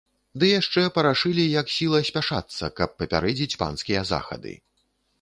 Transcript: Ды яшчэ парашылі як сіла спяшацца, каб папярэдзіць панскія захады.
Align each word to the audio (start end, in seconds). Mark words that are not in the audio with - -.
Ды 0.43 0.47
яшчэ 0.59 0.81
парашылі 0.95 1.45
як 1.61 1.69
сіла 1.75 2.01
спяшацца, 2.09 2.73
каб 2.83 2.89
папярэдзіць 3.05 3.57
панскія 3.63 4.01
захады. 4.17 4.61